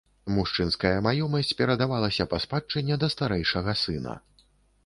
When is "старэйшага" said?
3.15-3.71